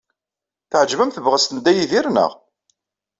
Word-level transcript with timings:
Teɛjeb-am 0.69 1.11
tebɣest 1.11 1.49
n 1.53 1.57
Dda 1.59 1.71
Yidir, 1.73 2.05
naɣ? 2.09 2.31